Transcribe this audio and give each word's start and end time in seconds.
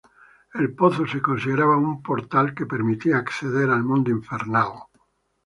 El 0.55 0.73
pozo 0.73 1.05
se 1.05 1.21
consideraba 1.21 1.77
un 1.77 2.01
portal 2.01 2.55
que 2.55 2.65
permitía 2.65 3.17
acceder 3.19 3.69
al 3.69 3.83
mundo 3.83 4.09
infernal. 4.09 4.69